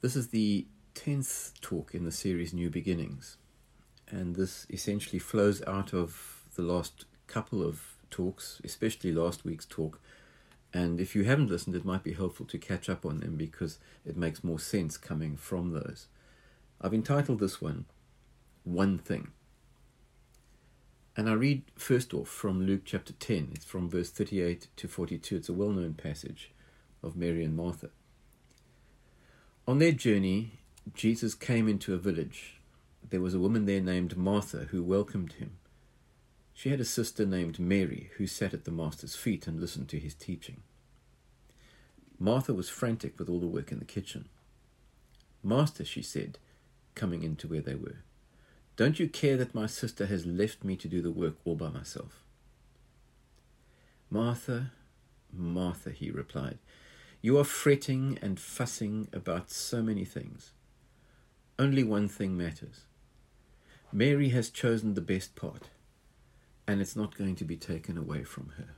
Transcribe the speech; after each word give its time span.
This 0.00 0.14
is 0.14 0.28
the 0.28 0.64
10th 0.94 1.60
talk 1.60 1.92
in 1.92 2.04
the 2.04 2.12
series 2.12 2.54
New 2.54 2.70
Beginnings, 2.70 3.36
and 4.08 4.36
this 4.36 4.64
essentially 4.70 5.18
flows 5.18 5.60
out 5.66 5.92
of 5.92 6.44
the 6.54 6.62
last 6.62 7.04
couple 7.26 7.66
of 7.66 7.96
talks, 8.08 8.60
especially 8.62 9.10
last 9.10 9.44
week's 9.44 9.66
talk. 9.66 10.00
And 10.72 11.00
if 11.00 11.16
you 11.16 11.24
haven't 11.24 11.50
listened, 11.50 11.74
it 11.74 11.84
might 11.84 12.04
be 12.04 12.12
helpful 12.12 12.46
to 12.46 12.58
catch 12.58 12.88
up 12.88 13.04
on 13.04 13.18
them 13.18 13.34
because 13.34 13.80
it 14.06 14.16
makes 14.16 14.44
more 14.44 14.60
sense 14.60 14.96
coming 14.96 15.36
from 15.36 15.72
those. 15.72 16.06
I've 16.80 16.94
entitled 16.94 17.40
this 17.40 17.60
one, 17.60 17.86
One 18.62 18.98
Thing. 18.98 19.32
And 21.16 21.28
I 21.28 21.32
read 21.32 21.64
first 21.74 22.14
off 22.14 22.28
from 22.28 22.64
Luke 22.64 22.82
chapter 22.84 23.14
10. 23.14 23.50
It's 23.56 23.64
from 23.64 23.90
verse 23.90 24.10
38 24.10 24.68
to 24.76 24.86
42. 24.86 25.34
It's 25.34 25.48
a 25.48 25.52
well 25.52 25.70
known 25.70 25.94
passage 25.94 26.52
of 27.02 27.16
Mary 27.16 27.42
and 27.42 27.56
Martha. 27.56 27.90
On 29.68 29.78
their 29.78 29.92
journey, 29.92 30.52
Jesus 30.94 31.34
came 31.34 31.68
into 31.68 31.92
a 31.92 31.98
village. 31.98 32.54
There 33.06 33.20
was 33.20 33.34
a 33.34 33.38
woman 33.38 33.66
there 33.66 33.82
named 33.82 34.16
Martha 34.16 34.68
who 34.70 34.82
welcomed 34.82 35.34
him. 35.34 35.58
She 36.54 36.70
had 36.70 36.80
a 36.80 36.86
sister 36.86 37.26
named 37.26 37.58
Mary 37.58 38.10
who 38.16 38.26
sat 38.26 38.54
at 38.54 38.64
the 38.64 38.70
Master's 38.70 39.14
feet 39.14 39.46
and 39.46 39.60
listened 39.60 39.90
to 39.90 39.98
his 39.98 40.14
teaching. 40.14 40.62
Martha 42.18 42.54
was 42.54 42.70
frantic 42.70 43.18
with 43.18 43.28
all 43.28 43.40
the 43.40 43.46
work 43.46 43.70
in 43.70 43.78
the 43.78 43.84
kitchen. 43.84 44.30
Master, 45.44 45.84
she 45.84 46.00
said, 46.00 46.38
coming 46.94 47.22
into 47.22 47.46
where 47.46 47.60
they 47.60 47.74
were, 47.74 47.96
don't 48.76 48.98
you 48.98 49.06
care 49.06 49.36
that 49.36 49.54
my 49.54 49.66
sister 49.66 50.06
has 50.06 50.24
left 50.24 50.64
me 50.64 50.76
to 50.76 50.88
do 50.88 51.02
the 51.02 51.12
work 51.12 51.34
all 51.44 51.56
by 51.56 51.68
myself? 51.68 52.22
Martha, 54.10 54.70
Martha, 55.30 55.90
he 55.90 56.10
replied, 56.10 56.56
you 57.20 57.38
are 57.38 57.44
fretting 57.44 58.18
and 58.22 58.38
fussing 58.38 59.08
about 59.12 59.50
so 59.50 59.82
many 59.82 60.04
things. 60.04 60.52
Only 61.58 61.82
one 61.82 62.08
thing 62.08 62.36
matters. 62.36 62.84
Mary 63.92 64.28
has 64.28 64.50
chosen 64.50 64.94
the 64.94 65.00
best 65.00 65.34
part, 65.34 65.70
and 66.66 66.80
it's 66.80 66.94
not 66.94 67.16
going 67.16 67.34
to 67.36 67.44
be 67.44 67.56
taken 67.56 67.98
away 67.98 68.22
from 68.22 68.52
her. 68.56 68.68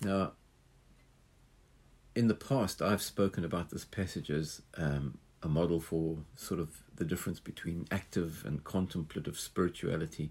Now, 0.00 0.32
in 2.14 2.28
the 2.28 2.34
past, 2.34 2.80
I've 2.80 3.02
spoken 3.02 3.44
about 3.44 3.70
this 3.70 3.84
passage 3.84 4.30
as 4.30 4.62
um, 4.76 5.18
a 5.42 5.48
model 5.48 5.80
for 5.80 6.18
sort 6.36 6.60
of 6.60 6.82
the 6.96 7.04
difference 7.04 7.40
between 7.40 7.86
active 7.90 8.42
and 8.46 8.64
contemplative 8.64 9.38
spirituality. 9.38 10.30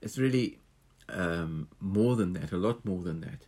It's 0.00 0.18
really 0.18 0.58
um, 1.08 1.68
more 1.80 2.16
than 2.16 2.32
that, 2.34 2.52
a 2.52 2.56
lot 2.56 2.84
more 2.84 3.02
than 3.02 3.20
that. 3.20 3.46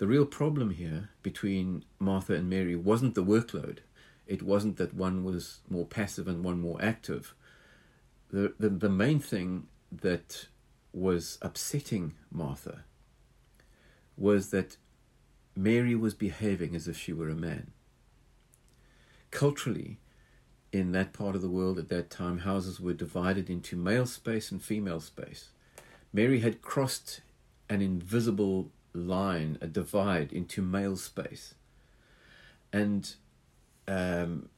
The 0.00 0.06
real 0.06 0.24
problem 0.24 0.70
here 0.70 1.10
between 1.22 1.84
Martha 1.98 2.32
and 2.32 2.48
Mary 2.48 2.74
wasn't 2.74 3.14
the 3.14 3.22
workload. 3.22 3.80
It 4.26 4.42
wasn't 4.42 4.78
that 4.78 4.94
one 4.94 5.24
was 5.24 5.58
more 5.68 5.84
passive 5.84 6.26
and 6.26 6.42
one 6.42 6.58
more 6.58 6.82
active. 6.82 7.34
The, 8.30 8.54
the, 8.58 8.70
the 8.70 8.88
main 8.88 9.20
thing 9.20 9.66
that 9.92 10.46
was 10.94 11.36
upsetting 11.42 12.14
Martha 12.32 12.84
was 14.16 14.48
that 14.48 14.78
Mary 15.54 15.94
was 15.94 16.14
behaving 16.14 16.74
as 16.74 16.88
if 16.88 16.96
she 16.96 17.12
were 17.12 17.28
a 17.28 17.34
man. 17.34 17.72
Culturally, 19.30 19.98
in 20.72 20.92
that 20.92 21.12
part 21.12 21.36
of 21.36 21.42
the 21.42 21.50
world 21.50 21.78
at 21.78 21.90
that 21.90 22.08
time, 22.08 22.38
houses 22.38 22.80
were 22.80 22.94
divided 22.94 23.50
into 23.50 23.76
male 23.76 24.06
space 24.06 24.50
and 24.50 24.62
female 24.62 25.00
space. 25.00 25.50
Mary 26.10 26.40
had 26.40 26.62
crossed 26.62 27.20
an 27.68 27.82
invisible 27.82 28.70
line, 28.92 29.58
a 29.60 29.66
divide 29.66 30.32
into 30.32 30.62
male 30.62 30.96
space. 30.96 31.54
And 32.72 33.14
um, 33.88 34.48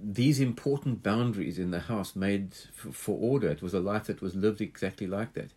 these 0.00 0.40
important 0.40 1.02
boundaries 1.02 1.58
in 1.58 1.70
the 1.70 1.80
house 1.80 2.14
made 2.16 2.52
f- 2.52 2.94
for 2.94 3.18
order. 3.18 3.48
It 3.48 3.62
was 3.62 3.74
a 3.74 3.80
life 3.80 4.04
that 4.04 4.20
was 4.20 4.34
lived 4.34 4.60
exactly 4.60 5.06
like 5.06 5.34
that. 5.34 5.52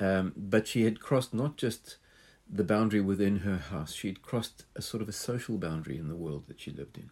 Um, 0.00 0.32
but 0.36 0.66
she 0.66 0.84
had 0.84 1.00
crossed 1.00 1.32
not 1.32 1.56
just 1.56 1.96
the 2.50 2.64
boundary 2.64 3.00
within 3.00 3.40
her 3.40 3.56
house, 3.56 3.94
she 3.94 4.08
had 4.08 4.22
crossed 4.22 4.64
a 4.76 4.82
sort 4.82 5.02
of 5.02 5.08
a 5.08 5.12
social 5.12 5.56
boundary 5.56 5.96
in 5.96 6.08
the 6.08 6.16
world 6.16 6.46
that 6.46 6.60
she 6.60 6.70
lived 6.70 6.98
in. 6.98 7.10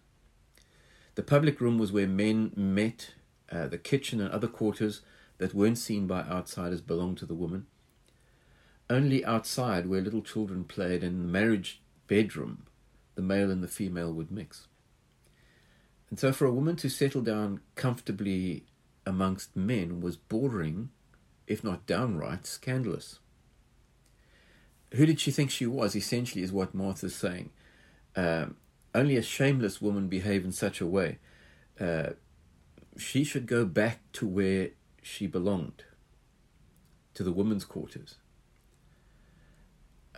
The 1.15 1.23
public 1.23 1.61
room 1.61 1.79
was 1.79 1.93
where 1.93 2.07
men 2.07 2.53
met, 2.55 3.15
uh, 3.51 3.67
the 3.67 3.79
kitchen 3.79 4.21
and 4.21 4.31
other 4.31 4.49
quarters 4.49 5.01
that 5.39 5.55
weren't 5.55 5.79
seen 5.79 6.07
by 6.07 6.21
outsiders 6.21 6.81
belonged 6.81 7.19
to 7.19 7.27
the 7.27 7.35
woman. 7.35 7.67
Only 8.93 9.25
outside, 9.25 9.87
where 9.87 10.03
little 10.03 10.21
children 10.21 10.65
played, 10.65 11.03
in 11.03 11.23
the 11.23 11.25
marriage 11.27 11.81
bedroom, 12.09 12.67
the 13.15 13.23
male 13.23 13.51
and 13.51 13.63
the 13.63 13.69
female 13.69 14.13
would 14.13 14.31
mix. 14.31 14.67
And 16.11 16.19
so, 16.19 16.31
for 16.31 16.45
a 16.45 16.53
woman 16.53 16.77
to 16.77 16.91
settle 16.91 17.23
down 17.23 17.61
comfortably 17.75 18.67
amongst 19.07 19.57
men 19.57 20.03
was 20.03 20.19
bordering, 20.19 20.91
if 21.47 21.65
not 21.65 21.87
downright, 21.87 22.45
scandalous. 22.45 23.21
Who 24.93 25.07
did 25.07 25.21
she 25.21 25.31
think 25.31 25.51
she 25.51 25.65
was, 25.65 25.97
essentially, 25.97 26.45
is 26.45 26.53
what 26.53 26.75
Martha's 26.75 27.15
saying. 27.15 27.49
Um, 28.15 28.57
only 28.95 29.17
a 29.17 29.23
shameless 29.23 29.81
woman 29.81 30.09
behave 30.09 30.45
in 30.45 30.53
such 30.53 30.83
a 30.83 30.87
way. 30.87 31.17
Uh, 31.81 32.11
she 32.99 33.25
should 33.25 33.47
go 33.47 33.65
back 33.65 34.01
to 34.13 34.29
where 34.29 34.69
she 35.01 35.27
belonged, 35.27 35.85
to 37.15 37.23
the 37.23 37.33
women's 37.33 37.65
quarters. 37.65 38.17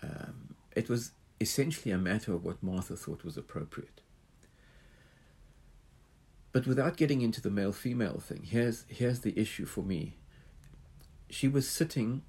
Um, 0.05 0.55
it 0.75 0.89
was 0.89 1.13
essentially 1.41 1.93
a 1.93 1.99
matter 1.99 2.33
of 2.33 2.45
what 2.45 2.63
Martha 2.63 2.97
thought 2.97 3.25
was 3.25 3.37
appropriate. 3.37 4.01
But 6.53 6.67
without 6.67 6.97
getting 6.97 7.21
into 7.21 7.41
the 7.41 7.51
male 7.51 7.73
female 7.73 8.21
thing, 8.21 8.45
here's, 8.45 8.85
here's 8.89 9.21
the 9.21 9.39
issue 9.39 9.67
for 9.67 9.83
me. 9.83 10.15
She 11.29 11.49
was 11.49 11.69
sitting 11.69 12.23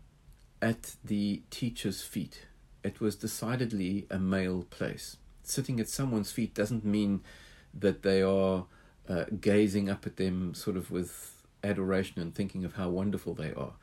at 0.62 0.96
the 1.04 1.44
teacher's 1.52 2.02
feet. 2.02 2.48
It 2.84 3.00
was 3.00 3.16
decidedly 3.16 4.08
a 4.10 4.18
male 4.18 4.64
place. 4.70 5.18
Sitting 5.44 5.80
at 5.80 5.90
someone's 5.90 6.32
feet 6.32 6.56
doesn't 6.56 6.84
mean 6.84 7.22
that 7.74 8.02
they 8.02 8.24
are 8.24 8.66
uh, 9.08 9.26
gazing 9.40 9.90
up 9.90 10.08
at 10.08 10.18
them 10.18 10.56
sort 10.56 10.78
of 10.78 10.90
with 10.90 11.44
adoration 11.64 12.20
and 12.22 12.34
thinking 12.34 12.64
of 12.66 12.74
how 12.74 12.90
wonderful 12.90 13.36
they 13.36 13.54
are. 13.54 13.74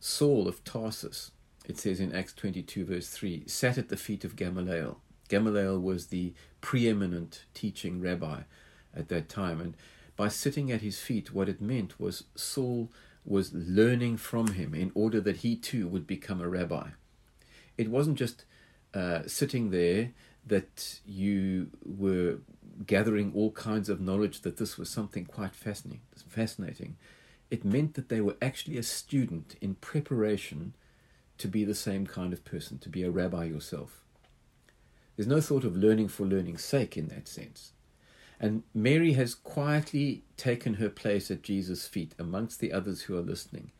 Saul 0.00 0.48
of 0.48 0.64
Tarsus 0.64 1.30
it 1.68 1.78
says 1.78 2.00
in 2.00 2.14
Acts 2.14 2.32
22, 2.32 2.84
verse 2.84 3.08
3, 3.08 3.44
sat 3.46 3.78
at 3.78 3.88
the 3.88 3.96
feet 3.96 4.24
of 4.24 4.36
Gamaliel. 4.36 5.00
Gamaliel 5.28 5.78
was 5.78 6.06
the 6.06 6.32
preeminent 6.60 7.44
teaching 7.54 8.00
rabbi 8.00 8.42
at 8.94 9.08
that 9.08 9.28
time. 9.28 9.60
And 9.60 9.76
by 10.16 10.28
sitting 10.28 10.70
at 10.70 10.80
his 10.80 10.98
feet, 10.98 11.34
what 11.34 11.48
it 11.48 11.60
meant 11.60 12.00
was 12.00 12.24
Saul 12.34 12.90
was 13.24 13.52
learning 13.52 14.16
from 14.16 14.52
him 14.52 14.74
in 14.74 14.92
order 14.94 15.20
that 15.20 15.38
he 15.38 15.56
too 15.56 15.88
would 15.88 16.06
become 16.06 16.40
a 16.40 16.48
rabbi. 16.48 16.90
It 17.76 17.90
wasn't 17.90 18.18
just 18.18 18.44
uh, 18.94 19.22
sitting 19.26 19.70
there 19.70 20.12
that 20.46 21.00
you 21.04 21.70
were 21.84 22.38
gathering 22.86 23.32
all 23.34 23.50
kinds 23.50 23.88
of 23.88 24.00
knowledge 24.00 24.42
that 24.42 24.58
this 24.58 24.78
was 24.78 24.88
something 24.88 25.24
quite 25.24 25.54
fascinating. 25.54 26.02
fascinating. 26.28 26.96
It 27.50 27.64
meant 27.64 27.94
that 27.94 28.08
they 28.08 28.20
were 28.20 28.36
actually 28.40 28.78
a 28.78 28.82
student 28.82 29.56
in 29.60 29.74
preparation 29.76 30.74
to 31.38 31.48
be 31.48 31.64
the 31.64 31.74
same 31.74 32.06
kind 32.06 32.32
of 32.32 32.44
person, 32.44 32.78
to 32.78 32.88
be 32.88 33.02
a 33.02 33.10
rabbi 33.10 33.44
yourself. 33.44 34.00
There's 35.16 35.26
no 35.26 35.40
thought 35.40 35.64
of 35.64 35.76
learning 35.76 36.08
for 36.08 36.26
learning's 36.26 36.64
sake 36.64 36.96
in 36.96 37.08
that 37.08 37.28
sense. 37.28 37.72
And 38.38 38.64
Mary 38.74 39.14
has 39.14 39.34
quietly 39.34 40.24
taken 40.36 40.74
her 40.74 40.90
place 40.90 41.30
at 41.30 41.42
Jesus' 41.42 41.86
feet 41.86 42.14
amongst 42.18 42.60
the 42.60 42.72
others 42.72 43.02
who 43.02 43.16
are 43.16 43.22
listening. 43.22 43.72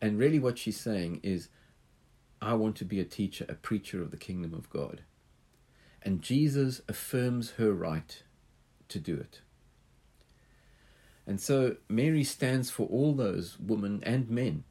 And 0.00 0.18
really, 0.18 0.38
what 0.38 0.58
she's 0.58 0.78
saying 0.78 1.20
is, 1.22 1.48
I 2.40 2.54
want 2.54 2.76
to 2.76 2.84
be 2.84 3.00
a 3.00 3.04
teacher, 3.04 3.46
a 3.48 3.54
preacher 3.54 4.02
of 4.02 4.10
the 4.10 4.16
kingdom 4.16 4.52
of 4.54 4.70
God. 4.70 5.02
And 6.02 6.22
Jesus 6.22 6.82
affirms 6.86 7.52
her 7.52 7.72
right 7.72 8.22
to 8.88 8.98
do 9.00 9.16
it. 9.16 9.40
And 11.26 11.40
so 11.40 11.76
Mary 11.88 12.24
stands 12.24 12.70
for 12.70 12.86
all 12.86 13.14
those 13.14 13.58
women 13.58 14.02
and 14.04 14.30
men 14.30 14.64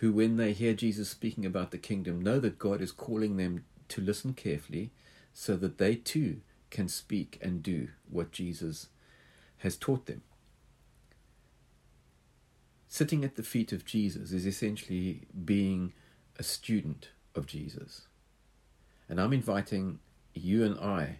who, 0.00 0.12
when 0.12 0.36
they 0.36 0.52
hear 0.52 0.74
Jesus 0.74 1.08
speaking 1.08 1.46
about 1.46 1.70
the 1.70 1.78
kingdom, 1.78 2.20
know 2.20 2.38
that 2.40 2.58
God 2.58 2.80
is 2.80 2.92
calling 2.92 3.36
them 3.36 3.64
to 3.88 4.00
listen 4.00 4.34
carefully 4.34 4.90
so 5.32 5.56
that 5.56 5.78
they 5.78 5.94
too 5.94 6.40
can 6.70 6.88
speak 6.88 7.38
and 7.40 7.62
do 7.62 7.88
what 8.10 8.32
Jesus 8.32 8.88
has 9.58 9.76
taught 9.76 10.06
them. 10.06 10.22
Sitting 12.88 13.24
at 13.24 13.36
the 13.36 13.42
feet 13.42 13.72
of 13.72 13.84
Jesus 13.84 14.32
is 14.32 14.46
essentially 14.46 15.22
being 15.44 15.92
a 16.38 16.42
student 16.42 17.10
of 17.34 17.46
Jesus. 17.46 18.02
And 19.08 19.20
I'm 19.20 19.32
inviting 19.32 19.98
you 20.34 20.64
and 20.64 20.78
I 20.78 21.18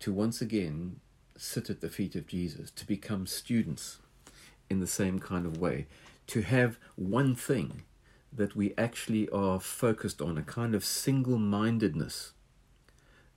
to 0.00 0.12
once 0.12 0.40
again 0.40 1.00
sit 1.36 1.70
at 1.70 1.80
the 1.80 1.88
feet 1.88 2.14
of 2.14 2.26
Jesus, 2.26 2.70
to 2.72 2.86
become 2.86 3.26
students 3.26 3.98
in 4.68 4.80
the 4.80 4.86
same 4.86 5.18
kind 5.18 5.46
of 5.46 5.58
way, 5.58 5.86
to 6.28 6.42
have 6.42 6.78
one 6.96 7.34
thing 7.34 7.82
that 8.36 8.56
we 8.56 8.74
actually 8.76 9.28
are 9.30 9.60
focused 9.60 10.20
on, 10.20 10.36
a 10.36 10.42
kind 10.42 10.74
of 10.74 10.84
single 10.84 11.38
mindedness 11.38 12.32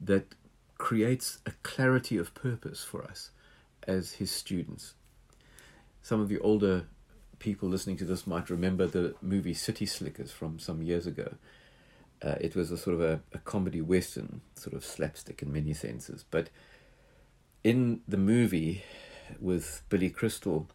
that 0.01 0.35
creates 0.77 1.39
a 1.45 1.51
clarity 1.63 2.17
of 2.17 2.33
purpose 2.33 2.83
for 2.83 3.03
us 3.03 3.31
as 3.88 4.13
his 4.13 4.31
students. 4.31 4.95
Some 6.01 6.21
of 6.21 6.31
you 6.31 6.39
older 6.39 6.85
people 7.39 7.69
listening 7.69 7.97
to 7.97 8.05
this 8.05 8.25
might 8.25 8.49
remember 8.49 8.88
the 8.88 9.15
movie 9.21 9.53
City 9.53 9.85
Slickers 9.85 10.31
from 10.31 10.59
some 10.59 10.81
years 10.81 11.05
ago. 11.05 11.35
Uh, 12.21 12.35
it 12.41 12.55
was 12.55 12.71
a 12.71 12.77
sort 12.77 12.95
of 12.95 13.01
a, 13.01 13.19
a 13.33 13.38
comedy 13.39 13.81
western, 13.81 14.41
sort 14.55 14.75
of 14.75 14.83
slapstick 14.83 15.41
in 15.44 15.53
many 15.53 15.73
senses. 15.73 16.25
But 16.29 16.49
in 17.63 18.01
the 18.07 18.17
movie 18.17 18.83
with 19.39 19.83
Billy 19.89 20.09
Crystal, 20.09 20.67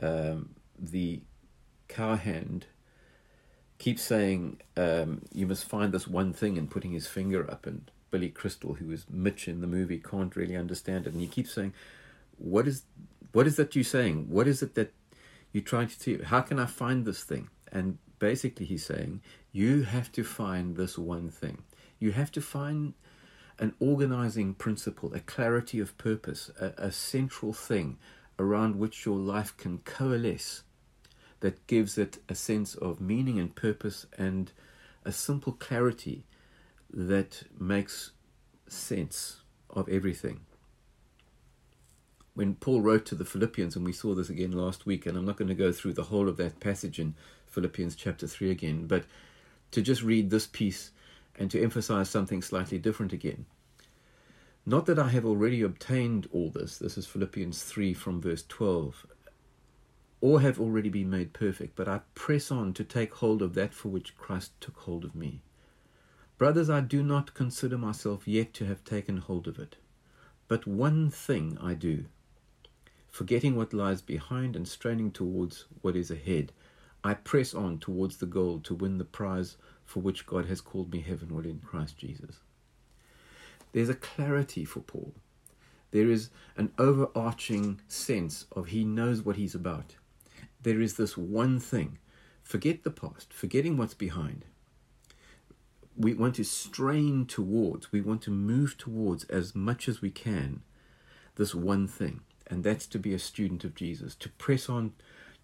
um, 0.00 0.54
the 0.78 1.20
cowhand 1.88 2.66
keeps 3.82 4.02
saying, 4.02 4.60
um, 4.76 5.22
You 5.32 5.46
must 5.46 5.64
find 5.64 5.92
this 5.92 6.06
one 6.06 6.32
thing 6.32 6.56
and 6.56 6.70
putting 6.70 6.92
his 6.92 7.08
finger 7.08 7.50
up. 7.50 7.66
And 7.66 7.90
Billy 8.12 8.28
Crystal, 8.28 8.74
who 8.74 8.92
is 8.92 9.06
Mitch 9.10 9.48
in 9.48 9.60
the 9.60 9.66
movie, 9.66 9.98
can't 9.98 10.36
really 10.36 10.56
understand 10.56 11.06
it. 11.06 11.12
And 11.12 11.20
he 11.20 11.26
keeps 11.26 11.52
saying, 11.52 11.74
What 12.38 12.68
is 12.68 12.84
what 13.32 13.46
is 13.46 13.56
that 13.56 13.74
you're 13.74 13.84
saying? 13.84 14.28
What 14.30 14.46
is 14.46 14.62
it 14.62 14.74
that 14.76 14.92
you're 15.52 15.64
trying 15.64 15.88
to 15.88 15.98
see? 15.98 16.18
How 16.18 16.42
can 16.42 16.60
I 16.60 16.66
find 16.66 17.04
this 17.04 17.24
thing? 17.24 17.48
And 17.72 17.98
basically, 18.20 18.66
he's 18.66 18.86
saying, 18.86 19.20
You 19.50 19.82
have 19.82 20.12
to 20.12 20.22
find 20.22 20.76
this 20.76 20.96
one 20.96 21.28
thing. 21.28 21.64
You 21.98 22.12
have 22.12 22.30
to 22.32 22.40
find 22.40 22.94
an 23.58 23.74
organizing 23.80 24.54
principle, 24.54 25.12
a 25.12 25.20
clarity 25.20 25.80
of 25.80 25.98
purpose, 25.98 26.50
a, 26.60 26.72
a 26.78 26.92
central 26.92 27.52
thing 27.52 27.98
around 28.38 28.76
which 28.76 29.04
your 29.04 29.18
life 29.18 29.56
can 29.56 29.78
coalesce 29.78 30.62
that 31.42 31.66
gives 31.66 31.98
it 31.98 32.18
a 32.28 32.34
sense 32.34 32.74
of 32.76 33.00
meaning 33.00 33.38
and 33.38 33.54
purpose 33.54 34.06
and 34.16 34.52
a 35.04 35.12
simple 35.12 35.52
clarity 35.52 36.24
that 36.92 37.42
makes 37.58 38.12
sense 38.68 39.40
of 39.68 39.88
everything. 39.88 40.40
When 42.34 42.54
Paul 42.54 42.80
wrote 42.80 43.04
to 43.06 43.16
the 43.16 43.24
Philippians, 43.24 43.76
and 43.76 43.84
we 43.84 43.92
saw 43.92 44.14
this 44.14 44.30
again 44.30 44.52
last 44.52 44.86
week, 44.86 45.04
and 45.04 45.18
I'm 45.18 45.26
not 45.26 45.36
going 45.36 45.48
to 45.48 45.54
go 45.54 45.72
through 45.72 45.94
the 45.94 46.04
whole 46.04 46.28
of 46.28 46.36
that 46.36 46.60
passage 46.60 46.98
in 46.98 47.14
Philippians 47.48 47.96
chapter 47.96 48.26
3 48.26 48.50
again, 48.50 48.86
but 48.86 49.04
to 49.72 49.82
just 49.82 50.02
read 50.02 50.30
this 50.30 50.46
piece 50.46 50.92
and 51.36 51.50
to 51.50 51.62
emphasize 51.62 52.08
something 52.08 52.40
slightly 52.40 52.78
different 52.78 53.12
again. 53.12 53.46
Not 54.64 54.86
that 54.86 54.98
I 54.98 55.08
have 55.08 55.26
already 55.26 55.60
obtained 55.60 56.28
all 56.32 56.50
this, 56.50 56.78
this 56.78 56.96
is 56.96 57.04
Philippians 57.04 57.64
3 57.64 57.94
from 57.94 58.20
verse 58.20 58.44
12, 58.48 59.06
or 60.22 60.40
have 60.40 60.60
already 60.60 60.88
been 60.88 61.10
made 61.10 61.32
perfect, 61.32 61.74
but 61.74 61.88
I 61.88 62.00
press 62.14 62.52
on 62.52 62.72
to 62.74 62.84
take 62.84 63.12
hold 63.14 63.42
of 63.42 63.54
that 63.54 63.74
for 63.74 63.88
which 63.88 64.16
Christ 64.16 64.52
took 64.60 64.76
hold 64.76 65.04
of 65.04 65.16
me. 65.16 65.42
Brothers, 66.38 66.70
I 66.70 66.80
do 66.80 67.02
not 67.02 67.34
consider 67.34 67.76
myself 67.76 68.28
yet 68.28 68.54
to 68.54 68.66
have 68.66 68.84
taken 68.84 69.16
hold 69.16 69.48
of 69.48 69.58
it. 69.58 69.76
But 70.46 70.64
one 70.64 71.10
thing 71.10 71.58
I 71.60 71.74
do, 71.74 72.04
forgetting 73.10 73.56
what 73.56 73.72
lies 73.74 74.00
behind 74.00 74.54
and 74.54 74.66
straining 74.66 75.10
towards 75.10 75.64
what 75.80 75.96
is 75.96 76.10
ahead, 76.10 76.52
I 77.02 77.14
press 77.14 77.52
on 77.52 77.78
towards 77.78 78.18
the 78.18 78.26
goal 78.26 78.60
to 78.60 78.76
win 78.76 78.98
the 78.98 79.04
prize 79.04 79.56
for 79.84 80.00
which 80.00 80.24
God 80.24 80.46
has 80.46 80.60
called 80.60 80.92
me 80.92 81.00
heavenward 81.00 81.46
in 81.46 81.58
Christ 81.58 81.98
Jesus. 81.98 82.36
There's 83.72 83.88
a 83.88 83.94
clarity 83.94 84.64
for 84.64 84.80
Paul. 84.80 85.14
There 85.90 86.10
is 86.10 86.30
an 86.56 86.72
overarching 86.78 87.80
sense 87.88 88.46
of 88.52 88.68
he 88.68 88.84
knows 88.84 89.22
what 89.22 89.34
he's 89.34 89.56
about 89.56 89.96
there 90.62 90.80
is 90.80 90.96
this 90.96 91.16
one 91.16 91.58
thing. 91.58 91.98
Forget 92.42 92.82
the 92.82 92.90
past, 92.90 93.32
forgetting 93.32 93.76
what's 93.76 93.94
behind. 93.94 94.44
We 95.96 96.14
want 96.14 96.36
to 96.36 96.44
strain 96.44 97.26
towards, 97.26 97.92
we 97.92 98.00
want 98.00 98.22
to 98.22 98.30
move 98.30 98.78
towards 98.78 99.24
as 99.24 99.54
much 99.54 99.88
as 99.88 100.00
we 100.00 100.10
can 100.10 100.62
this 101.36 101.54
one 101.54 101.86
thing, 101.86 102.20
and 102.46 102.64
that's 102.64 102.86
to 102.88 102.98
be 102.98 103.14
a 103.14 103.18
student 103.18 103.64
of 103.64 103.74
Jesus, 103.74 104.14
to 104.16 104.28
press 104.30 104.68
on 104.68 104.92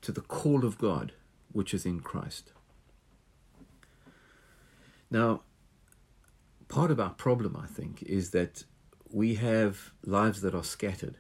to 0.03 0.13
the 0.13 0.21
call 0.21 0.65
of 0.65 0.79
God 0.79 1.13
which 1.53 1.73
is 1.73 1.87
in 1.87 2.01
Christ. 2.01 2.53
Now, 5.11 5.43
part 6.69 6.91
of 6.91 7.01
our 7.01 7.11
problem, 7.11 7.57
I 7.57 7.67
think, 7.67 8.03
is 8.03 8.31
that 8.31 8.65
we 9.11 9.37
have 9.37 9.93
lives 10.05 10.43
that 10.43 10.55
are 10.55 10.65
scattered 10.65 11.17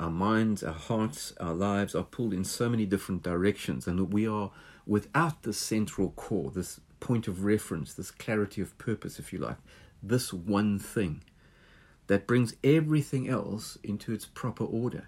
our 0.00 0.10
minds, 0.10 0.62
our 0.62 0.72
hearts, 0.72 1.34
our 1.38 1.54
lives 1.54 1.94
are 1.94 2.02
pulled 2.02 2.32
in 2.32 2.44
so 2.44 2.68
many 2.68 2.86
different 2.86 3.22
directions, 3.22 3.86
and 3.86 3.98
that 3.98 4.06
we 4.06 4.26
are 4.26 4.50
without 4.86 5.42
this 5.42 5.58
central 5.58 6.10
core, 6.12 6.50
this 6.50 6.80
point 6.98 7.28
of 7.28 7.44
reference, 7.44 7.92
this 7.94 8.10
clarity 8.10 8.62
of 8.62 8.76
purpose, 8.78 9.18
if 9.18 9.32
you 9.32 9.38
like, 9.38 9.58
this 10.02 10.32
one 10.32 10.78
thing 10.78 11.22
that 12.06 12.26
brings 12.26 12.54
everything 12.64 13.28
else 13.28 13.78
into 13.84 14.12
its 14.12 14.24
proper 14.24 14.64
order. 14.64 15.06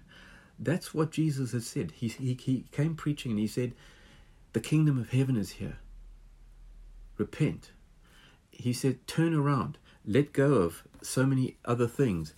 That's 0.59 0.93
what 0.93 1.11
Jesus 1.11 1.51
has 1.51 1.65
said. 1.65 1.91
He, 1.91 2.07
he, 2.07 2.35
he 2.35 2.65
came 2.71 2.95
preaching 2.95 3.31
and 3.31 3.39
he 3.39 3.47
said, 3.47 3.73
The 4.53 4.61
kingdom 4.61 4.99
of 4.99 5.09
heaven 5.09 5.35
is 5.35 5.53
here. 5.53 5.79
Repent. 7.17 7.71
He 8.51 8.71
said, 8.71 9.05
Turn 9.07 9.33
around. 9.33 9.79
Let 10.05 10.33
go 10.33 10.53
of 10.53 10.83
so 11.01 11.25
many 11.25 11.57
other 11.65 11.87
things 11.87 12.35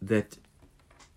that 0.00 0.36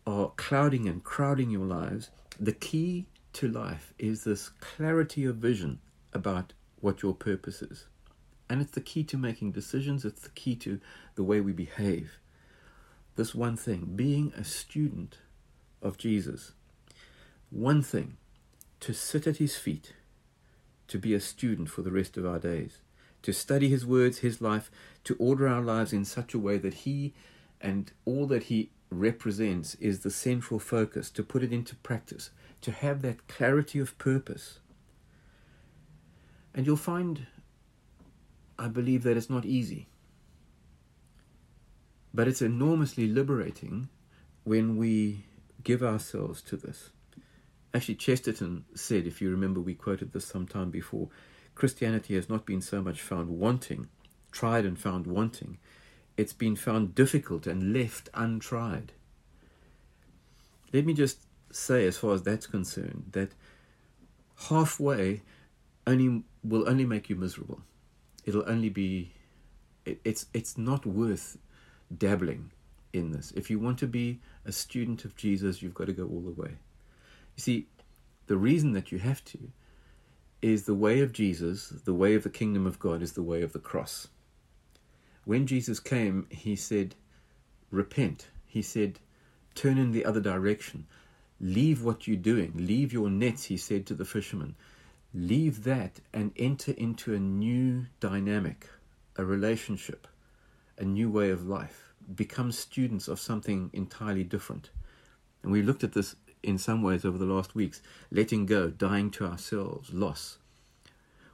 are 0.05 0.31
clouding 0.35 0.87
and 0.87 1.03
crowding 1.03 1.49
your 1.49 1.65
lives, 1.65 2.09
the 2.39 2.53
key 2.53 3.07
to 3.33 3.47
life 3.47 3.93
is 3.97 4.23
this 4.23 4.49
clarity 4.49 5.25
of 5.25 5.37
vision 5.37 5.79
about 6.13 6.53
what 6.79 7.01
your 7.01 7.13
purpose 7.13 7.61
is. 7.61 7.85
And 8.49 8.61
it's 8.61 8.71
the 8.71 8.81
key 8.81 9.03
to 9.05 9.17
making 9.17 9.51
decisions, 9.51 10.05
it's 10.05 10.21
the 10.21 10.29
key 10.29 10.55
to 10.57 10.79
the 11.15 11.23
way 11.23 11.41
we 11.41 11.51
behave. 11.51 12.19
This 13.15 13.33
one 13.33 13.57
thing, 13.57 13.93
being 13.95 14.33
a 14.37 14.43
student 14.43 15.17
of 15.81 15.97
Jesus. 15.97 16.51
One 17.49 17.81
thing, 17.81 18.17
to 18.81 18.93
sit 18.93 19.25
at 19.25 19.37
his 19.37 19.55
feet, 19.55 19.93
to 20.87 20.99
be 20.99 21.13
a 21.13 21.19
student 21.19 21.69
for 21.69 21.81
the 21.81 21.91
rest 21.91 22.17
of 22.17 22.25
our 22.25 22.39
days, 22.39 22.81
to 23.23 23.33
study 23.33 23.69
his 23.69 23.85
words, 23.85 24.19
his 24.19 24.41
life, 24.41 24.69
to 25.05 25.15
order 25.15 25.47
our 25.47 25.61
lives 25.61 25.93
in 25.93 26.05
such 26.05 26.33
a 26.33 26.39
way 26.39 26.57
that 26.57 26.73
he 26.73 27.13
and 27.59 27.91
all 28.05 28.27
that 28.27 28.43
he 28.43 28.69
represents 28.89 29.75
is 29.75 29.99
the 29.99 30.11
central 30.11 30.59
focus, 30.59 31.09
to 31.11 31.23
put 31.23 31.43
it 31.43 31.51
into 31.51 31.75
practice, 31.75 32.29
to 32.61 32.71
have 32.71 33.01
that 33.01 33.27
clarity 33.27 33.79
of 33.79 33.97
purpose. 33.97 34.59
And 36.53 36.65
you'll 36.65 36.77
find, 36.77 37.27
I 38.57 38.67
believe, 38.67 39.03
that 39.03 39.17
it's 39.17 39.29
not 39.29 39.45
easy. 39.45 39.87
But 42.13 42.27
it's 42.27 42.41
enormously 42.41 43.07
liberating 43.07 43.89
when 44.43 44.77
we 44.77 45.25
give 45.63 45.83
ourselves 45.83 46.41
to 46.43 46.55
this. 46.55 46.91
Actually, 47.73 47.95
Chesterton 47.95 48.63
said, 48.73 49.05
if 49.05 49.21
you 49.21 49.29
remember, 49.29 49.59
we 49.59 49.73
quoted 49.73 50.13
this 50.13 50.25
some 50.25 50.47
time 50.47 50.69
before 50.69 51.09
Christianity 51.55 52.15
has 52.15 52.29
not 52.29 52.45
been 52.45 52.61
so 52.61 52.81
much 52.81 53.01
found 53.01 53.29
wanting, 53.29 53.89
tried 54.31 54.65
and 54.65 54.79
found 54.79 55.07
wanting, 55.07 55.57
it's 56.17 56.33
been 56.33 56.55
found 56.55 56.95
difficult 56.95 57.47
and 57.47 57.73
left 57.73 58.09
untried. 58.13 58.93
Let 60.73 60.85
me 60.85 60.93
just 60.93 61.19
say, 61.51 61.87
as 61.87 61.97
far 61.97 62.13
as 62.13 62.23
that's 62.23 62.47
concerned, 62.47 63.09
that 63.11 63.31
halfway 64.49 65.21
only 65.87 66.23
will 66.43 66.67
only 66.67 66.85
make 66.85 67.09
you 67.09 67.15
miserable. 67.15 67.61
It'll 68.25 68.49
only 68.49 68.69
be 68.69 69.13
it, 69.85 69.99
it's 70.03 70.25
it's 70.33 70.57
not 70.57 70.85
worth 70.85 71.37
dabbling 71.95 72.51
in 72.93 73.11
this. 73.11 73.31
If 73.35 73.49
you 73.49 73.59
want 73.59 73.77
to 73.79 73.87
be 73.87 74.19
a 74.45 74.51
student 74.51 75.05
of 75.05 75.15
Jesus, 75.15 75.61
you've 75.61 75.73
got 75.73 75.87
to 75.87 75.93
go 75.93 76.05
all 76.05 76.21
the 76.21 76.41
way. 76.41 76.57
You 77.35 77.41
see, 77.41 77.67
the 78.27 78.37
reason 78.37 78.73
that 78.73 78.91
you 78.91 78.99
have 78.99 79.23
to 79.25 79.51
is 80.41 80.63
the 80.63 80.75
way 80.75 81.01
of 81.01 81.11
Jesus, 81.11 81.69
the 81.69 81.93
way 81.93 82.15
of 82.15 82.23
the 82.23 82.29
kingdom 82.29 82.65
of 82.65 82.79
God 82.79 83.01
is 83.01 83.13
the 83.13 83.23
way 83.23 83.41
of 83.41 83.53
the 83.53 83.59
cross. 83.59 84.07
When 85.25 85.47
Jesus 85.47 85.79
came, 85.79 86.27
he 86.29 86.55
said, 86.55 86.95
Repent. 87.71 88.27
He 88.45 88.61
said, 88.61 88.99
Turn 89.55 89.77
in 89.77 89.91
the 89.91 90.05
other 90.05 90.21
direction. 90.21 90.85
Leave 91.41 91.83
what 91.83 92.07
you're 92.07 92.15
doing. 92.15 92.53
Leave 92.55 92.93
your 92.93 93.09
nets, 93.09 93.45
he 93.45 93.57
said 93.57 93.85
to 93.87 93.93
the 93.93 94.05
fishermen. 94.05 94.55
Leave 95.13 95.63
that 95.63 95.99
and 96.13 96.31
enter 96.37 96.71
into 96.73 97.13
a 97.13 97.19
new 97.19 97.87
dynamic, 97.99 98.67
a 99.17 99.25
relationship, 99.25 100.07
a 100.77 100.83
new 100.83 101.09
way 101.09 101.29
of 101.29 101.47
life. 101.47 101.93
Become 102.15 102.51
students 102.51 103.07
of 103.07 103.19
something 103.19 103.71
entirely 103.73 104.23
different. 104.23 104.69
And 105.41 105.51
we 105.51 105.61
looked 105.61 105.83
at 105.83 105.93
this 105.93 106.15
in 106.43 106.57
some 106.57 106.83
ways 106.83 107.03
over 107.03 107.17
the 107.17 107.25
last 107.25 107.55
weeks 107.55 107.81
letting 108.11 108.45
go, 108.45 108.69
dying 108.69 109.09
to 109.11 109.25
ourselves, 109.25 109.91
loss, 109.91 110.37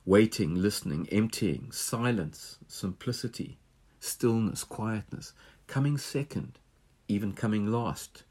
waiting, 0.05 0.55
listening, 0.55 1.09
emptying, 1.11 1.71
silence, 1.71 2.57
simplicity, 2.67 3.57
stillness, 4.01 4.65
quietness, 4.65 5.31
coming 5.67 5.97
second, 5.97 6.59
even 7.07 7.31
coming 7.31 7.67
last, 7.67 8.23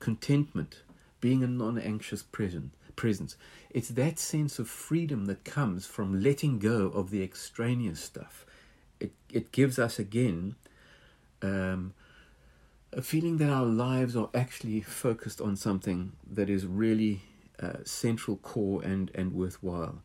contentment, 0.00 0.82
being 1.20 1.42
a 1.42 1.46
non 1.46 1.78
anxious 1.78 2.22
presence. 2.22 3.36
It's 3.70 3.88
that 3.90 4.18
sense 4.18 4.58
of 4.58 4.68
freedom 4.68 5.26
that 5.26 5.44
comes 5.44 5.86
from 5.86 6.20
letting 6.20 6.58
go 6.58 6.88
of 6.88 7.10
the 7.10 7.22
extraneous 7.22 8.00
stuff. 8.00 8.44
It, 9.00 9.12
it 9.32 9.52
gives 9.52 9.78
us 9.78 9.98
again 9.98 10.56
um, 11.42 11.94
a 12.92 13.00
feeling 13.02 13.36
that 13.38 13.50
our 13.50 13.66
lives 13.66 14.16
are 14.16 14.30
actually 14.34 14.80
focused 14.80 15.40
on 15.40 15.54
something 15.54 16.12
that 16.28 16.50
is 16.50 16.66
really 16.66 17.22
uh, 17.62 17.84
central, 17.84 18.36
core, 18.36 18.82
and, 18.82 19.10
and 19.14 19.32
worthwhile. 19.32 20.02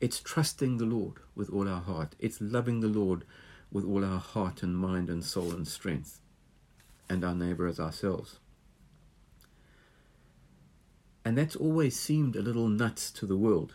It's 0.00 0.20
trusting 0.20 0.78
the 0.78 0.84
Lord 0.84 1.14
with 1.34 1.50
all 1.50 1.68
our 1.68 1.80
heart. 1.80 2.14
It's 2.18 2.40
loving 2.40 2.80
the 2.80 2.88
Lord 2.88 3.24
with 3.72 3.84
all 3.84 4.04
our 4.04 4.18
heart 4.18 4.62
and 4.62 4.76
mind 4.76 5.08
and 5.08 5.24
soul 5.24 5.50
and 5.50 5.66
strength, 5.66 6.20
and 7.08 7.24
our 7.24 7.34
neighbor 7.34 7.66
as 7.66 7.80
ourselves. 7.80 8.38
And 11.24 11.38
that's 11.38 11.56
always 11.56 11.98
seemed 11.98 12.36
a 12.36 12.42
little 12.42 12.68
nuts 12.68 13.10
to 13.12 13.26
the 13.26 13.36
world. 13.36 13.74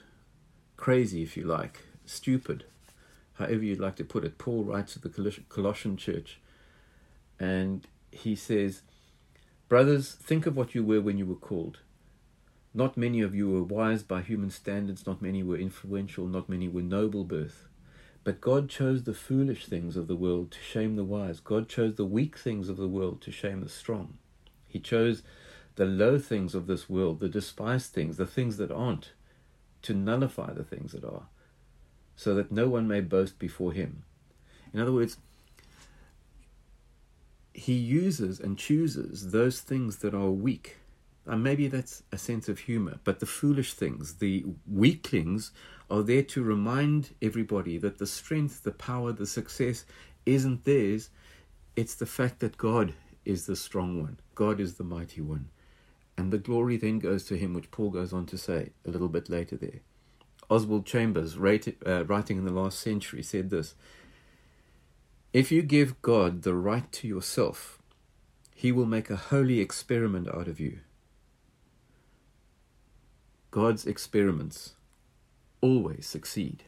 Crazy, 0.75 1.23
if 1.23 1.35
you 1.35 1.43
like, 1.43 1.81
stupid, 2.05 2.65
however 3.35 3.63
you'd 3.63 3.79
like 3.79 3.95
to 3.95 4.03
put 4.03 4.25
it. 4.25 4.37
Paul 4.37 4.63
writes 4.63 4.93
to 4.93 4.99
the 4.99 5.09
Colossian 5.49 5.97
church, 5.97 6.39
and 7.39 7.87
he 8.11 8.35
says, 8.35 8.81
Brothers, 9.69 10.13
think 10.13 10.45
of 10.45 10.55
what 10.55 10.75
you 10.75 10.83
were 10.83 11.01
when 11.01 11.17
you 11.17 11.25
were 11.25 11.35
called. 11.35 11.79
Not 12.73 12.97
many 12.97 13.21
of 13.21 13.33
you 13.33 13.49
were 13.49 13.63
wise 13.63 14.03
by 14.03 14.21
human 14.21 14.49
standards, 14.49 15.05
not 15.05 15.21
many 15.21 15.41
were 15.41 15.57
influential, 15.57 16.27
not 16.27 16.47
many 16.47 16.67
were 16.67 16.81
noble 16.81 17.23
birth. 17.23 17.66
But 18.27 18.41
God 18.41 18.67
chose 18.67 19.03
the 19.03 19.13
foolish 19.13 19.67
things 19.67 19.95
of 19.95 20.07
the 20.07 20.15
world 20.17 20.51
to 20.51 20.57
shame 20.59 20.97
the 20.97 21.05
wise. 21.05 21.39
God 21.39 21.69
chose 21.69 21.95
the 21.95 22.03
weak 22.03 22.37
things 22.37 22.67
of 22.67 22.75
the 22.75 22.85
world 22.89 23.21
to 23.21 23.31
shame 23.31 23.61
the 23.61 23.69
strong. 23.69 24.17
He 24.67 24.81
chose 24.81 25.23
the 25.77 25.85
low 25.85 26.19
things 26.19 26.53
of 26.53 26.67
this 26.67 26.89
world, 26.89 27.21
the 27.21 27.29
despised 27.29 27.93
things, 27.93 28.17
the 28.17 28.25
things 28.25 28.57
that 28.57 28.69
aren't, 28.69 29.13
to 29.83 29.93
nullify 29.93 30.51
the 30.51 30.65
things 30.65 30.91
that 30.91 31.05
are, 31.05 31.27
so 32.17 32.35
that 32.35 32.51
no 32.51 32.67
one 32.67 32.85
may 32.85 32.99
boast 32.99 33.39
before 33.39 33.71
him. 33.71 34.03
In 34.73 34.81
other 34.81 34.91
words, 34.91 35.15
he 37.53 37.75
uses 37.75 38.41
and 38.41 38.57
chooses 38.57 39.31
those 39.31 39.61
things 39.61 39.99
that 39.99 40.13
are 40.13 40.31
weak. 40.31 40.75
And 41.25 41.41
maybe 41.41 41.69
that's 41.69 42.03
a 42.11 42.17
sense 42.17 42.49
of 42.49 42.59
humor, 42.59 42.99
but 43.05 43.21
the 43.21 43.25
foolish 43.25 43.73
things, 43.73 44.15
the 44.15 44.45
weaklings, 44.69 45.51
are 45.89 46.03
there 46.03 46.23
to 46.23 46.43
remind 46.43 47.15
everybody 47.21 47.77
that 47.77 47.97
the 47.97 48.07
strength, 48.07 48.63
the 48.63 48.71
power, 48.71 49.11
the 49.11 49.25
success 49.25 49.85
isn't 50.25 50.65
theirs. 50.65 51.09
It's 51.75 51.95
the 51.95 52.05
fact 52.05 52.39
that 52.39 52.57
God 52.57 52.93
is 53.23 53.45
the 53.45 53.55
strong 53.55 54.01
one, 54.01 54.19
God 54.35 54.59
is 54.59 54.75
the 54.75 54.83
mighty 54.83 55.21
one. 55.21 55.49
And 56.17 56.33
the 56.33 56.37
glory 56.37 56.77
then 56.77 56.99
goes 56.99 57.25
to 57.25 57.37
him, 57.37 57.53
which 57.53 57.69
Paul 57.69 57.91
goes 57.91 58.11
on 58.11 58.25
to 58.27 58.37
say 58.37 58.71
a 58.85 58.89
little 58.89 59.07
bit 59.07 59.29
later 59.29 59.55
there. 59.55 59.81
Oswald 60.49 60.85
Chambers, 60.85 61.35
uh, 61.35 62.05
writing 62.05 62.37
in 62.37 62.45
the 62.45 62.53
last 62.53 62.79
century, 62.79 63.21
said 63.21 63.49
this 63.49 63.75
If 65.31 65.51
you 65.51 65.61
give 65.61 66.01
God 66.01 66.41
the 66.41 66.55
right 66.55 66.91
to 66.93 67.07
yourself, 67.07 67.81
he 68.55 68.71
will 68.71 68.85
make 68.87 69.09
a 69.09 69.15
holy 69.15 69.59
experiment 69.59 70.27
out 70.27 70.47
of 70.47 70.59
you. 70.59 70.79
God's 73.51 73.85
experiments 73.85 74.73
always 75.61 76.05
succeed. 76.05 76.63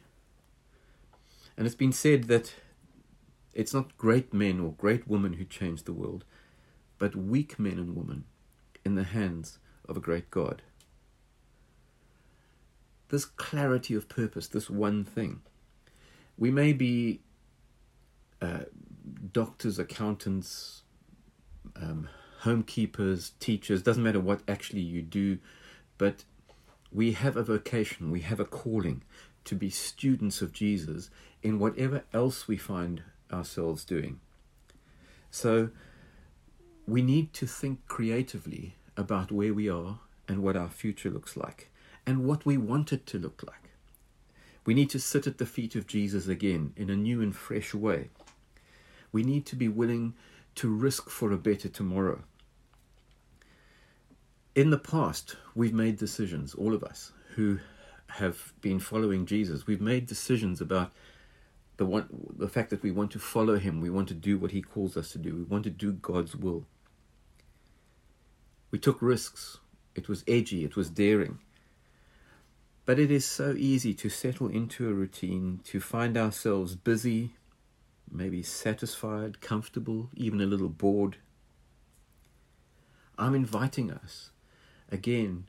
And 1.57 1.65
it's 1.65 1.75
been 1.75 1.91
said 1.91 2.25
that 2.25 2.53
it's 3.53 3.73
not 3.73 3.97
great 3.97 4.33
men 4.33 4.59
or 4.59 4.71
great 4.71 5.07
women 5.07 5.33
who 5.33 5.45
change 5.45 5.83
the 5.83 5.93
world, 5.93 6.23
but 6.97 7.15
weak 7.15 7.59
men 7.59 7.73
and 7.73 7.95
women 7.95 8.25
in 8.85 8.95
the 8.95 9.03
hands 9.03 9.59
of 9.87 9.97
a 9.97 10.01
great 10.01 10.31
God. 10.31 10.61
This 13.09 13.25
clarity 13.25 13.95
of 13.95 14.07
purpose, 14.07 14.47
this 14.47 14.69
one 14.69 15.03
thing. 15.03 15.41
We 16.37 16.51
may 16.51 16.73
be 16.73 17.21
uh, 18.41 18.65
doctors, 19.33 19.79
accountants, 19.79 20.83
um, 21.75 22.07
homekeepers, 22.43 23.31
teachers, 23.39 23.81
doesn't 23.81 24.03
matter 24.03 24.19
what 24.19 24.41
actually 24.47 24.81
you 24.81 25.01
do, 25.01 25.39
but 25.97 26.23
we 26.91 27.13
have 27.13 27.37
a 27.37 27.43
vocation, 27.43 28.11
we 28.11 28.21
have 28.21 28.39
a 28.39 28.45
calling 28.45 29.03
to 29.45 29.55
be 29.55 29.69
students 29.69 30.41
of 30.41 30.53
Jesus 30.53 31.09
in 31.41 31.59
whatever 31.59 32.03
else 32.13 32.47
we 32.47 32.57
find 32.57 33.03
ourselves 33.31 33.85
doing. 33.85 34.19
So, 35.31 35.69
we 36.87 37.01
need 37.01 37.33
to 37.33 37.45
think 37.45 37.87
creatively 37.87 38.75
about 38.97 39.31
where 39.31 39.53
we 39.53 39.69
are 39.69 39.99
and 40.27 40.41
what 40.41 40.55
our 40.55 40.69
future 40.69 41.09
looks 41.09 41.37
like 41.37 41.69
and 42.05 42.25
what 42.25 42.45
we 42.45 42.57
want 42.57 42.91
it 42.91 43.05
to 43.07 43.19
look 43.19 43.43
like. 43.45 43.69
We 44.65 44.73
need 44.73 44.89
to 44.91 44.99
sit 44.99 45.27
at 45.27 45.37
the 45.37 45.45
feet 45.45 45.75
of 45.75 45.87
Jesus 45.87 46.27
again 46.27 46.73
in 46.75 46.89
a 46.89 46.95
new 46.95 47.21
and 47.21 47.35
fresh 47.35 47.73
way. 47.73 48.09
We 49.11 49.23
need 49.23 49.45
to 49.47 49.55
be 49.55 49.67
willing 49.67 50.13
to 50.55 50.67
risk 50.67 51.09
for 51.09 51.31
a 51.31 51.37
better 51.37 51.69
tomorrow. 51.69 52.23
In 54.59 54.71
the 54.71 54.77
past, 54.77 55.37
we've 55.55 55.73
made 55.73 55.95
decisions, 55.95 56.53
all 56.53 56.73
of 56.73 56.83
us 56.83 57.13
who 57.35 57.59
have 58.07 58.51
been 58.59 58.81
following 58.81 59.25
Jesus, 59.25 59.65
we've 59.65 59.79
made 59.79 60.05
decisions 60.05 60.59
about 60.59 60.91
the 61.77 61.85
one, 61.85 62.09
the 62.37 62.49
fact 62.49 62.69
that 62.71 62.83
we 62.83 62.91
want 62.91 63.09
to 63.11 63.19
follow 63.19 63.57
him, 63.57 63.79
we 63.79 63.89
want 63.89 64.09
to 64.09 64.13
do 64.13 64.37
what 64.37 64.51
he 64.51 64.61
calls 64.61 64.97
us 64.97 65.13
to 65.13 65.17
do, 65.17 65.33
we 65.33 65.43
want 65.43 65.63
to 65.63 65.69
do 65.69 65.93
God's 65.93 66.35
will. 66.35 66.65
We 68.69 68.79
took 68.79 69.01
risks. 69.01 69.59
It 69.95 70.09
was 70.09 70.25
edgy, 70.27 70.65
it 70.65 70.75
was 70.75 70.89
daring. 70.89 71.39
But 72.85 72.99
it 72.99 73.11
is 73.11 73.23
so 73.23 73.55
easy 73.57 73.93
to 73.93 74.09
settle 74.09 74.49
into 74.49 74.89
a 74.89 74.93
routine, 74.93 75.61
to 75.67 75.79
find 75.79 76.17
ourselves 76.17 76.75
busy, 76.75 77.35
maybe 78.11 78.43
satisfied, 78.43 79.39
comfortable, 79.39 80.09
even 80.17 80.41
a 80.41 80.45
little 80.45 80.67
bored. 80.67 81.15
I'm 83.17 83.35
inviting 83.35 83.89
us 83.89 84.31
again 84.91 85.47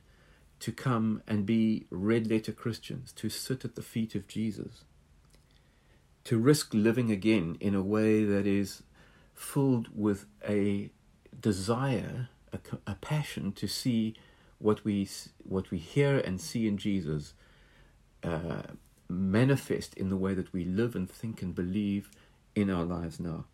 to 0.59 0.71
come 0.71 1.23
and 1.27 1.45
be 1.45 1.85
red 1.89 2.27
letter 2.27 2.51
Christians, 2.51 3.11
to 3.13 3.29
sit 3.29 3.65
at 3.65 3.75
the 3.75 3.81
feet 3.81 4.13
of 4.15 4.27
Jesus, 4.27 4.83
to 6.23 6.37
risk 6.37 6.73
living 6.73 7.11
again 7.11 7.57
in 7.59 7.73
a 7.73 7.81
way 7.81 8.23
that 8.23 8.45
is 8.45 8.83
filled 9.33 9.87
with 9.95 10.25
a 10.47 10.91
desire 11.39 12.29
a, 12.53 12.59
a 12.87 12.95
passion 12.95 13.51
to 13.53 13.67
see 13.67 14.15
what 14.59 14.83
we 14.85 15.07
what 15.43 15.71
we 15.71 15.77
hear 15.77 16.19
and 16.19 16.39
see 16.39 16.67
in 16.67 16.77
Jesus 16.77 17.33
uh, 18.23 18.63
manifest 19.09 19.93
in 19.95 20.09
the 20.09 20.17
way 20.17 20.33
that 20.33 20.53
we 20.53 20.63
live 20.63 20.95
and 20.95 21.09
think 21.09 21.41
and 21.41 21.55
believe 21.55 22.09
in 22.55 22.69
our 22.69 22.83
lives 22.83 23.19
now. 23.19 23.45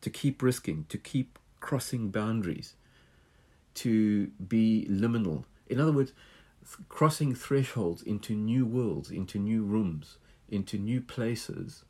To 0.00 0.10
keep 0.10 0.42
risking, 0.42 0.86
to 0.88 0.98
keep 0.98 1.38
crossing 1.60 2.10
boundaries, 2.10 2.74
to 3.74 4.28
be 4.28 4.86
liminal. 4.90 5.44
In 5.68 5.80
other 5.80 5.92
words, 5.92 6.12
th- 6.64 6.88
crossing 6.88 7.34
thresholds 7.34 8.02
into 8.02 8.34
new 8.34 8.66
worlds, 8.66 9.10
into 9.10 9.38
new 9.38 9.62
rooms, 9.62 10.18
into 10.48 10.78
new 10.78 11.00
places 11.00 11.84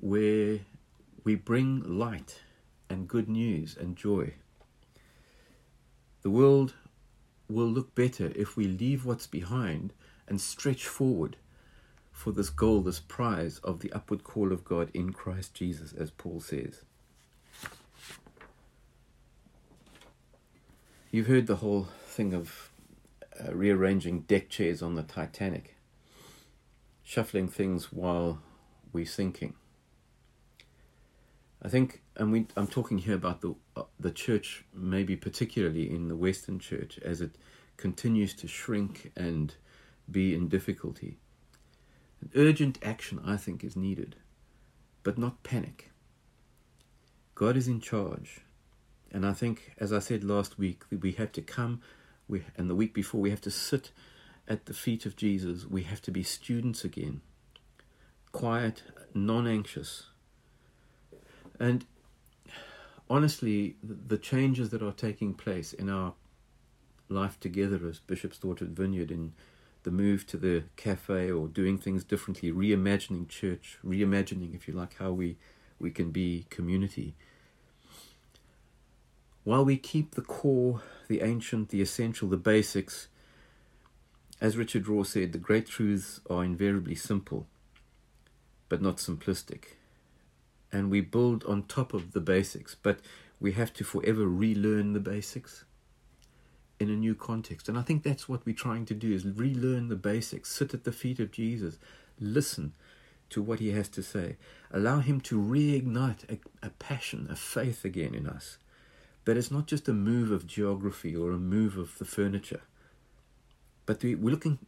where 0.00 0.60
we 1.24 1.34
bring 1.34 1.82
light 1.98 2.40
and 2.88 3.08
good 3.08 3.28
news 3.28 3.76
and 3.76 3.96
joy. 3.96 4.34
The 6.22 6.30
world 6.30 6.74
will 7.48 7.68
look 7.68 7.94
better 7.94 8.32
if 8.34 8.56
we 8.56 8.64
leave 8.64 9.04
what's 9.04 9.26
behind 9.26 9.92
and 10.28 10.40
stretch 10.40 10.86
forward 10.86 11.36
for 12.10 12.32
this 12.32 12.50
goal, 12.50 12.80
this 12.80 12.98
prize 12.98 13.58
of 13.58 13.80
the 13.80 13.92
upward 13.92 14.24
call 14.24 14.52
of 14.52 14.64
God 14.64 14.90
in 14.94 15.12
Christ 15.12 15.54
Jesus, 15.54 15.92
as 15.92 16.10
Paul 16.10 16.40
says. 16.40 16.82
You've 21.16 21.28
heard 21.28 21.46
the 21.46 21.56
whole 21.56 21.88
thing 22.08 22.34
of 22.34 22.70
uh, 23.40 23.50
rearranging 23.54 24.24
deck 24.28 24.50
chairs 24.50 24.82
on 24.82 24.96
the 24.96 25.02
Titanic, 25.02 25.74
shuffling 27.02 27.48
things 27.48 27.90
while 27.90 28.42
we're 28.92 29.06
sinking. 29.06 29.54
I 31.62 31.70
think, 31.70 32.02
and 32.16 32.32
we, 32.32 32.48
I'm 32.54 32.66
talking 32.66 32.98
here 32.98 33.14
about 33.14 33.40
the 33.40 33.54
uh, 33.74 33.84
the 33.98 34.10
church, 34.10 34.66
maybe 34.74 35.16
particularly 35.16 35.90
in 35.90 36.08
the 36.08 36.16
Western 36.16 36.58
church, 36.58 36.98
as 37.02 37.22
it 37.22 37.36
continues 37.78 38.34
to 38.34 38.46
shrink 38.46 39.10
and 39.16 39.54
be 40.10 40.34
in 40.34 40.48
difficulty. 40.48 41.16
An 42.20 42.30
urgent 42.36 42.78
action, 42.82 43.22
I 43.24 43.38
think, 43.38 43.64
is 43.64 43.74
needed, 43.74 44.16
but 45.02 45.16
not 45.16 45.42
panic. 45.42 45.92
God 47.34 47.56
is 47.56 47.68
in 47.68 47.80
charge, 47.80 48.42
and 49.12 49.26
I 49.26 49.32
think, 49.32 49.72
as 49.78 49.92
I 49.92 49.98
said 49.98 50.24
last 50.24 50.58
week, 50.58 50.82
we 50.90 51.12
have 51.12 51.32
to 51.32 51.42
come, 51.42 51.80
we, 52.28 52.44
and 52.56 52.68
the 52.68 52.74
week 52.74 52.92
before, 52.92 53.20
we 53.20 53.30
have 53.30 53.40
to 53.42 53.50
sit 53.50 53.90
at 54.48 54.66
the 54.66 54.74
feet 54.74 55.06
of 55.06 55.16
Jesus. 55.16 55.66
We 55.66 55.82
have 55.84 56.02
to 56.02 56.10
be 56.10 56.22
students 56.22 56.84
again, 56.84 57.20
quiet, 58.32 58.82
non 59.14 59.46
anxious 59.46 60.06
and 61.58 61.84
honestly, 63.08 63.76
the 63.82 64.18
changes 64.18 64.70
that 64.70 64.82
are 64.82 64.92
taking 64.92 65.34
place 65.34 65.72
in 65.72 65.88
our 65.88 66.14
life 67.08 67.38
together 67.40 67.80
as 67.88 68.00
Bishop's 68.00 68.38
Daughter 68.38 68.64
Vineyard 68.64 69.10
in 69.10 69.32
the 69.84 69.90
move 69.90 70.26
to 70.26 70.36
the 70.36 70.64
cafe 70.74 71.30
or 71.30 71.46
doing 71.46 71.78
things 71.78 72.02
differently, 72.02 72.50
reimagining 72.50 73.28
church, 73.28 73.78
reimagining, 73.84 74.54
if 74.54 74.66
you 74.66 74.74
like, 74.74 74.96
how 74.98 75.12
we, 75.12 75.36
we 75.78 75.90
can 75.90 76.10
be 76.10 76.46
community. 76.50 77.14
While 79.46 79.64
we 79.64 79.76
keep 79.76 80.16
the 80.16 80.22
core, 80.22 80.82
the 81.06 81.20
ancient, 81.20 81.68
the 81.68 81.80
essential, 81.80 82.28
the 82.28 82.36
basics, 82.36 83.06
as 84.40 84.56
Richard 84.56 84.86
Rohr 84.86 85.06
said, 85.06 85.30
the 85.30 85.38
great 85.38 85.68
truths 85.68 86.20
are 86.28 86.42
invariably 86.42 86.96
simple, 86.96 87.46
but 88.68 88.82
not 88.82 88.96
simplistic. 88.96 89.76
And 90.72 90.90
we 90.90 91.00
build 91.00 91.44
on 91.44 91.62
top 91.62 91.94
of 91.94 92.10
the 92.10 92.20
basics, 92.20 92.74
but 92.74 92.98
we 93.38 93.52
have 93.52 93.72
to 93.74 93.84
forever 93.84 94.26
relearn 94.26 94.94
the 94.94 94.98
basics 94.98 95.64
in 96.80 96.90
a 96.90 96.96
new 96.96 97.14
context. 97.14 97.68
And 97.68 97.78
I 97.78 97.82
think 97.82 98.02
that's 98.02 98.28
what 98.28 98.44
we're 98.44 98.52
trying 98.52 98.84
to 98.86 98.94
do 98.94 99.12
is 99.12 99.24
relearn 99.24 99.86
the 99.86 99.94
basics, 99.94 100.50
sit 100.50 100.74
at 100.74 100.82
the 100.82 100.90
feet 100.90 101.20
of 101.20 101.30
Jesus, 101.30 101.78
listen 102.18 102.72
to 103.30 103.40
what 103.40 103.60
he 103.60 103.70
has 103.70 103.88
to 103.90 104.02
say, 104.02 104.38
allow 104.72 104.98
him 104.98 105.20
to 105.20 105.40
reignite 105.40 106.28
a, 106.28 106.66
a 106.66 106.70
passion, 106.70 107.28
a 107.30 107.36
faith 107.36 107.84
again 107.84 108.12
in 108.12 108.26
us. 108.26 108.58
That 109.26 109.36
it's 109.36 109.50
not 109.50 109.66
just 109.66 109.88
a 109.88 109.92
move 109.92 110.30
of 110.30 110.46
geography 110.46 111.14
or 111.14 111.30
a 111.30 111.38
move 111.38 111.76
of 111.76 111.98
the 111.98 112.04
furniture, 112.04 112.62
but 113.84 114.02
we're 114.02 114.16
looking 114.18 114.58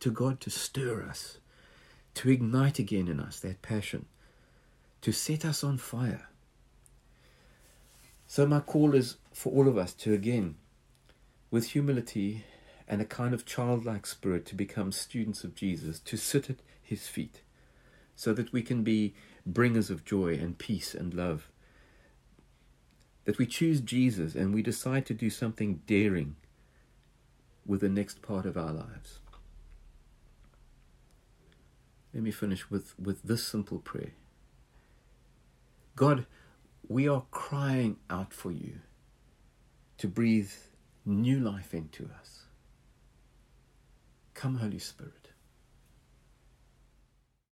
to 0.00 0.10
God 0.10 0.40
to 0.40 0.50
stir 0.50 1.02
us, 1.02 1.38
to 2.14 2.30
ignite 2.30 2.78
again 2.78 3.08
in 3.08 3.20
us 3.20 3.38
that 3.40 3.60
passion, 3.60 4.06
to 5.02 5.12
set 5.12 5.44
us 5.44 5.62
on 5.62 5.78
fire. 5.78 6.28
So, 8.26 8.46
my 8.46 8.60
call 8.60 8.94
is 8.94 9.16
for 9.32 9.52
all 9.52 9.68
of 9.68 9.76
us 9.76 9.92
to 9.94 10.14
again 10.14 10.56
with 11.50 11.70
humility 11.70 12.44
and 12.88 13.00
a 13.00 13.04
kind 13.04 13.32
of 13.32 13.46
childlike 13.46 14.06
spirit 14.06 14.44
to 14.46 14.54
become 14.54 14.92
students 14.92 15.44
of 15.44 15.54
Jesus, 15.54 15.98
to 16.00 16.16
sit 16.16 16.50
at 16.50 16.56
his 16.82 17.06
feet, 17.06 17.42
so 18.16 18.32
that 18.32 18.52
we 18.52 18.62
can 18.62 18.82
be 18.82 19.14
bringers 19.46 19.90
of 19.90 20.04
joy 20.04 20.34
and 20.34 20.58
peace 20.58 20.94
and 20.94 21.14
love. 21.14 21.48
That 23.24 23.38
we 23.38 23.46
choose 23.46 23.80
Jesus 23.80 24.34
and 24.34 24.52
we 24.54 24.62
decide 24.62 25.06
to 25.06 25.14
do 25.14 25.30
something 25.30 25.80
daring 25.86 26.36
with 27.66 27.80
the 27.80 27.88
next 27.88 28.20
part 28.20 28.44
of 28.44 28.56
our 28.56 28.72
lives. 28.72 29.20
Let 32.12 32.22
me 32.22 32.30
finish 32.30 32.70
with, 32.70 32.98
with 32.98 33.22
this 33.22 33.44
simple 33.44 33.78
prayer 33.78 34.12
God, 35.96 36.26
we 36.88 37.08
are 37.08 37.24
crying 37.30 37.96
out 38.10 38.32
for 38.32 38.50
you 38.52 38.80
to 39.98 40.08
breathe 40.08 40.50
new 41.04 41.38
life 41.38 41.72
into 41.72 42.08
us. 42.20 42.42
Come, 44.34 44.56
Holy 44.56 44.78
Spirit. 44.78 45.23